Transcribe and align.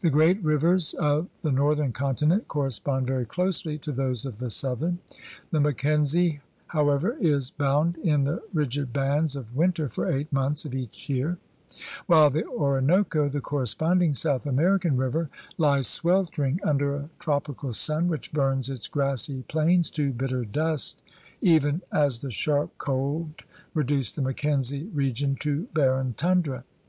The 0.00 0.10
great 0.10 0.42
rivers 0.42 0.94
of 0.94 1.28
the 1.42 1.52
northern 1.52 1.92
continent 1.92 2.48
correspond 2.48 3.06
very 3.06 3.24
closely 3.24 3.78
to 3.78 3.92
those 3.92 4.26
of 4.26 4.38
the 4.40 4.50
southern. 4.50 4.98
The 5.52 5.60
Mackenzie, 5.60 6.40
however, 6.66 7.16
is 7.20 7.52
bound 7.52 7.96
in 7.98 8.24
the 8.24 8.42
rigid 8.52 8.92
bands 8.92 9.36
of 9.36 9.54
winter 9.54 9.88
for 9.88 10.10
eight 10.12 10.32
months 10.32 10.66
each 10.66 11.08
year, 11.08 11.38
while 12.06 12.30
the 12.30 12.44
Orinoco, 12.46 13.28
the 13.28 13.40
corresponding 13.40 14.16
South 14.16 14.44
American 14.44 14.96
river, 14.96 15.30
lies 15.56 15.86
sweltering 15.86 16.58
under 16.64 16.92
a 16.96 17.08
tropi 17.20 17.56
cal 17.60 17.72
sun 17.72 18.08
which 18.08 18.32
burns 18.32 18.68
its 18.68 18.88
grassy 18.88 19.42
plains 19.46 19.88
to 19.92 20.10
bitter 20.12 20.44
dust 20.44 21.04
even 21.40 21.80
as 21.92 22.22
the 22.22 22.32
sharp 22.32 22.76
cold 22.78 23.42
reduced 23.74 24.16
the 24.16 24.22
Mackenzie 24.22 24.90
region 24.92 25.36
to 25.38 25.68
barren 25.72 26.12
tundra. 26.14 26.64